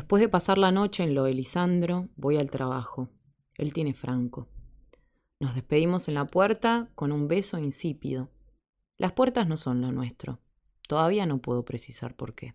[0.00, 3.10] Después de pasar la noche en lo de Lisandro, voy al trabajo.
[3.54, 4.48] Él tiene Franco.
[5.40, 8.30] Nos despedimos en la puerta con un beso insípido.
[8.96, 10.40] Las puertas no son lo nuestro.
[10.88, 12.54] Todavía no puedo precisar por qué.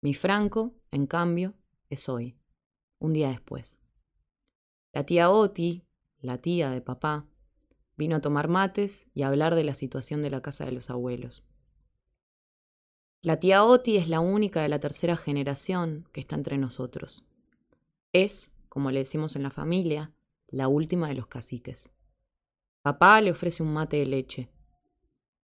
[0.00, 1.54] Mi Franco, en cambio,
[1.90, 2.36] es hoy,
[2.98, 3.78] un día después.
[4.92, 5.84] La tía Oti,
[6.18, 7.24] la tía de papá,
[7.96, 10.90] vino a tomar mates y a hablar de la situación de la casa de los
[10.90, 11.44] abuelos.
[13.26, 17.24] La tía Oti es la única de la tercera generación que está entre nosotros.
[18.12, 20.12] Es, como le decimos en la familia,
[20.46, 21.90] la última de los caciques.
[22.82, 24.48] Papá le ofrece un mate de leche.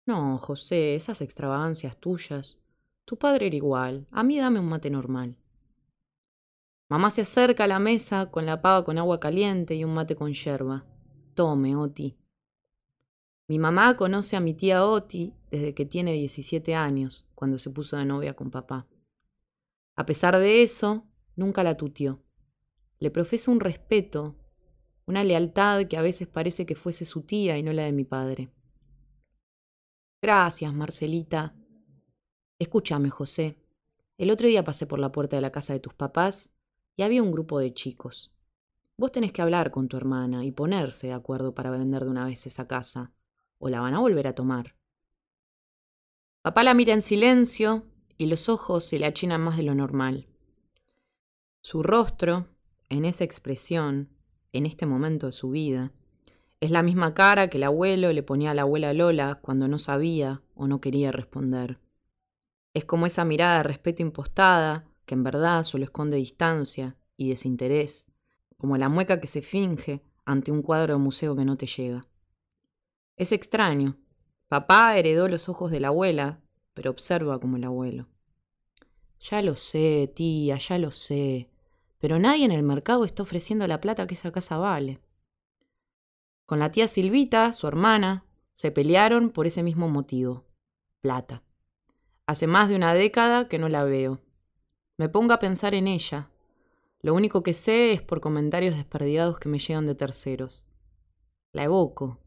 [0.05, 2.59] No, José, esas extravagancias tuyas.
[3.03, 4.05] Tu padre era igual.
[4.11, 5.35] A mí dame un mate normal.
[6.87, 10.15] Mamá se acerca a la mesa con la pava con agua caliente y un mate
[10.15, 10.85] con yerba.
[11.33, 12.15] Tome, Oti.
[13.51, 17.97] Mi mamá conoce a mi tía Oti desde que tiene 17 años, cuando se puso
[17.97, 18.87] de novia con papá.
[19.97, 21.03] A pesar de eso,
[21.35, 22.23] nunca la tutió.
[22.99, 24.37] Le profesa un respeto,
[25.05, 28.05] una lealtad que a veces parece que fuese su tía y no la de mi
[28.05, 28.53] padre.
[30.21, 31.53] Gracias, Marcelita.
[32.57, 33.57] Escúchame, José.
[34.17, 36.57] El otro día pasé por la puerta de la casa de tus papás
[36.95, 38.31] y había un grupo de chicos.
[38.95, 42.23] Vos tenés que hablar con tu hermana y ponerse de acuerdo para vender de una
[42.23, 43.11] vez esa casa
[43.61, 44.75] o la van a volver a tomar.
[46.41, 47.85] Papá la mira en silencio
[48.17, 50.27] y los ojos se le achinan más de lo normal.
[51.61, 52.47] Su rostro,
[52.89, 54.09] en esa expresión,
[54.51, 55.91] en este momento de su vida,
[56.59, 59.77] es la misma cara que el abuelo le ponía a la abuela Lola cuando no
[59.77, 61.79] sabía o no quería responder.
[62.73, 68.07] Es como esa mirada de respeto impostada que en verdad solo esconde distancia y desinterés,
[68.57, 72.07] como la mueca que se finge ante un cuadro de museo que no te llega.
[73.17, 73.97] Es extraño.
[74.47, 76.41] Papá heredó los ojos de la abuela,
[76.73, 78.07] pero observa como el abuelo.
[79.19, 81.49] Ya lo sé, tía, ya lo sé,
[81.99, 84.99] pero nadie en el mercado está ofreciendo la plata que esa casa vale.
[86.45, 90.45] Con la tía Silvita, su hermana, se pelearon por ese mismo motivo,
[91.01, 91.43] plata.
[92.25, 94.19] Hace más de una década que no la veo.
[94.97, 96.29] Me pongo a pensar en ella.
[97.01, 100.67] Lo único que sé es por comentarios desperdigados que me llegan de terceros.
[101.53, 102.19] La evoco,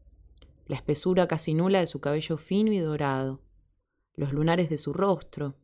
[0.65, 3.41] la espesura casi nula de su cabello fino y dorado,
[4.15, 5.55] los lunares de su rostro,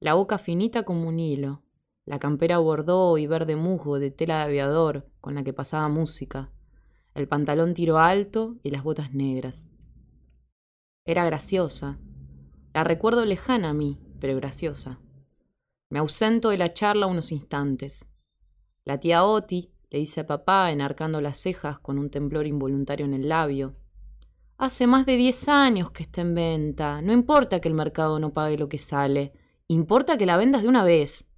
[0.00, 1.62] la boca finita como un hilo,
[2.04, 6.50] la campera bordó y verde musgo de tela de aviador con la que pasaba música,
[7.14, 9.68] el pantalón tiro alto y las botas negras.
[11.04, 11.98] Era graciosa.
[12.74, 15.00] La recuerdo lejana a mí, pero graciosa.
[15.90, 18.06] Me ausento de la charla unos instantes.
[18.84, 23.14] La tía Oti le dice a papá, enarcando las cejas con un temblor involuntario en
[23.14, 23.74] el labio,
[24.60, 27.00] Hace más de 10 años que está en venta.
[27.00, 29.32] No importa que el mercado no pague lo que sale.
[29.68, 31.28] Importa que la vendas de una vez.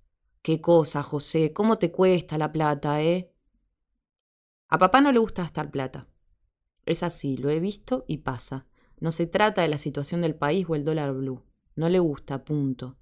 [0.40, 1.52] Qué cosa, José.
[1.52, 3.30] ¿Cómo te cuesta la plata, eh?
[4.68, 6.08] A papá no le gusta gastar plata.
[6.86, 8.64] Es así, lo he visto y pasa.
[9.00, 11.44] No se trata de la situación del país o el dólar blue.
[11.76, 12.96] No le gusta, punto.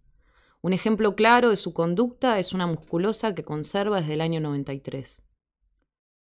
[0.62, 5.22] Un ejemplo claro de su conducta es una musculosa que conserva desde el año 93.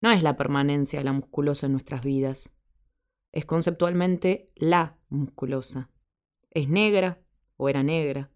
[0.02, 2.52] No es la permanencia de la musculosa en nuestras vidas,
[3.38, 5.90] es conceptualmente la musculosa.
[6.50, 7.20] Es negra
[7.56, 8.30] o era negra.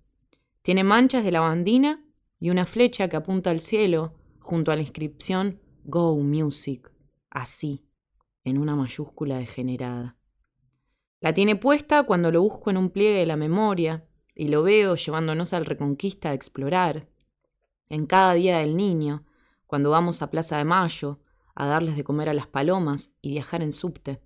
[0.62, 2.04] Tiene manchas de lavandina
[2.38, 6.92] y una flecha que apunta al cielo junto a la inscripción Go Music,
[7.30, 7.84] así,
[8.44, 10.16] en una mayúscula degenerada.
[11.20, 14.94] La tiene puesta cuando lo busco en un pliegue de la memoria y lo veo
[14.94, 17.08] llevándonos al Reconquista a explorar.
[17.88, 19.24] En cada día del niño,
[19.66, 21.20] cuando vamos a Plaza de Mayo
[21.56, 24.20] a darles de comer a las palomas y viajar en subte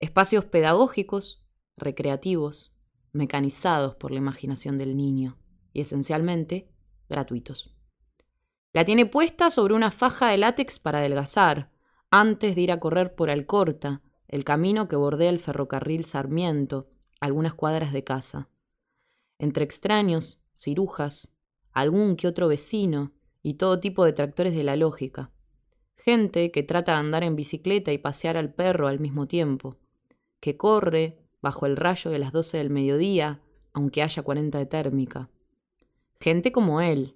[0.00, 1.42] espacios pedagógicos,
[1.76, 2.74] recreativos,
[3.12, 5.36] mecanizados por la imaginación del niño
[5.72, 6.70] y esencialmente
[7.08, 7.74] gratuitos.
[8.72, 11.70] La tiene puesta sobre una faja de látex para adelgazar,
[12.10, 16.88] antes de ir a correr por Alcorta, el camino que bordea el ferrocarril Sarmiento,
[17.20, 18.48] algunas cuadras de casa.
[19.38, 21.32] Entre extraños, cirujas,
[21.72, 23.12] algún que otro vecino
[23.42, 25.30] y todo tipo de tractores de la lógica.
[25.96, 29.78] Gente que trata de andar en bicicleta y pasear al perro al mismo tiempo
[30.40, 33.40] que corre bajo el rayo de las doce del mediodía,
[33.72, 35.28] aunque haya cuarenta de térmica.
[36.20, 37.14] Gente como él,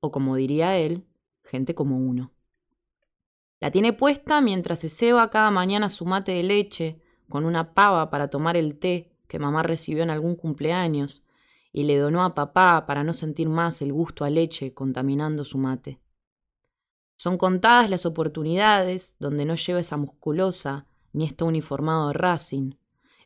[0.00, 1.04] o como diría él,
[1.42, 2.32] gente como uno.
[3.60, 8.10] La tiene puesta mientras se ceba cada mañana su mate de leche con una pava
[8.10, 11.24] para tomar el té que mamá recibió en algún cumpleaños
[11.72, 15.58] y le donó a papá para no sentir más el gusto a leche contaminando su
[15.58, 15.98] mate.
[17.16, 22.72] Son contadas las oportunidades donde no lleva esa musculosa ni está uniformado de Racing,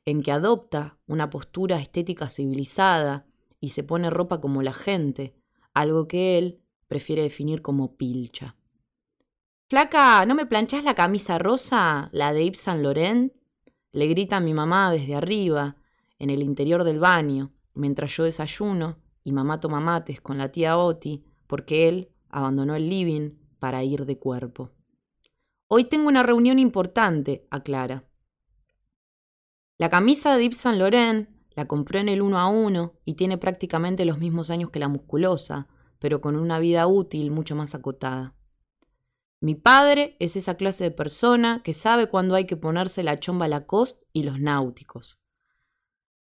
[0.05, 3.27] en que adopta una postura estética civilizada
[3.61, 5.35] y se pone ropa como la gente,
[5.75, 8.55] algo que él prefiere definir como pilcha.
[9.69, 13.33] Flaca, ¿no me planchás la camisa rosa, la de Yves Saint Laurent?
[13.93, 15.77] Le grita a mi mamá desde arriba,
[16.19, 20.79] en el interior del baño, mientras yo desayuno y mamá toma mates con la tía
[20.79, 24.71] Oti, porque él abandonó el living para ir de cuerpo.
[25.71, 28.05] Hoy tengo una reunión importante, aclara.
[29.77, 33.37] La camisa de Yves Saint Laurent la compró en el uno a uno y tiene
[33.37, 35.69] prácticamente los mismos años que la musculosa,
[35.99, 38.35] pero con una vida útil mucho más acotada.
[39.41, 43.47] Mi padre es esa clase de persona que sabe cuándo hay que ponerse la chomba
[43.47, 45.21] Lacoste y los náuticos.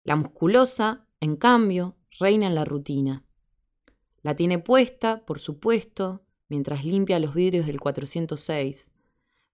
[0.03, 3.23] La musculosa, en cambio, reina en la rutina.
[4.23, 8.91] La tiene puesta, por supuesto, mientras limpia los vidrios del 406,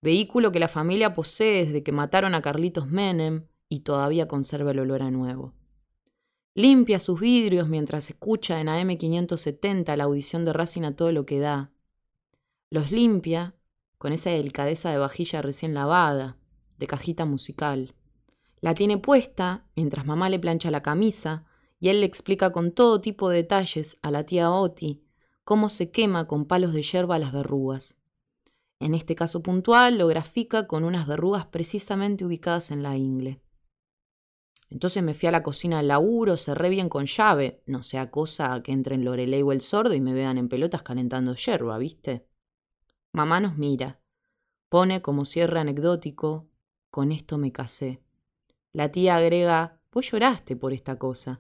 [0.04, 4.80] vehículo que la familia posee desde que mataron a Carlitos Menem y todavía conserva el
[4.80, 5.54] olor a nuevo.
[6.54, 11.40] Limpia sus vidrios mientras escucha en AM570 la audición de Racing a todo lo que
[11.40, 11.72] da,
[12.70, 13.56] los limpia
[13.98, 16.38] con esa delicadeza de vajilla recién lavada,
[16.78, 17.96] de cajita musical.
[18.62, 21.46] La tiene puesta mientras mamá le plancha la camisa
[21.80, 25.04] y él le explica con todo tipo de detalles a la tía Oti
[25.44, 27.98] cómo se quema con palos de yerba las verrugas.
[28.84, 33.40] En este caso puntual lo grafica con unas verrugas precisamente ubicadas en la ingle.
[34.70, 38.62] Entonces me fui a la cocina del laburo, cerré bien con llave, no sea cosa
[38.62, 42.28] que entren Lorelei o el sordo y me vean en pelotas calentando yerba, ¿viste?
[43.14, 44.02] Mamá nos mira.
[44.68, 46.50] Pone como cierre anecdótico,
[46.92, 48.02] con esto me casé.
[48.74, 51.40] La tía agrega, vos lloraste por esta cosa.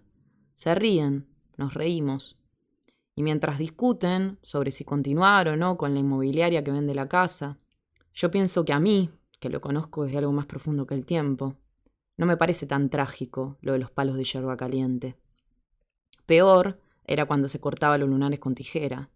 [0.55, 2.39] Se ríen, nos reímos.
[3.15, 7.57] Y mientras discuten sobre si continuar o no con la inmobiliaria que vende la casa,
[8.13, 11.55] yo pienso que a mí, que lo conozco desde algo más profundo que el tiempo,
[12.17, 15.15] no me parece tan trágico lo de los palos de yerba caliente.
[16.25, 19.09] Peor era cuando se cortaba los lunares con tijera,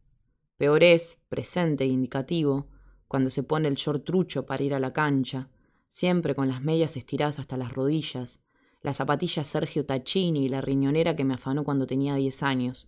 [0.57, 2.65] Peor es, presente e indicativo,
[3.07, 5.50] cuando se pone el short trucho para ir a la cancha,
[5.88, 8.41] siempre con las medias estiradas hasta las rodillas,
[8.81, 12.88] la zapatilla Sergio Tacchini y la riñonera que me afanó cuando tenía 10 años,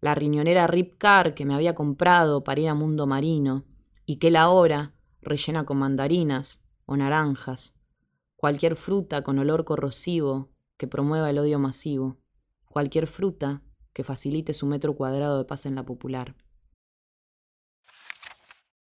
[0.00, 3.64] la riñonera Rip Car que me había comprado para ir a Mundo Marino,
[4.06, 7.74] y que la hora rellena con mandarinas o naranjas,
[8.36, 12.16] cualquier fruta con olor corrosivo que promueva el odio masivo,
[12.64, 13.62] cualquier fruta
[13.92, 16.34] que facilite su metro cuadrado de paz en la popular.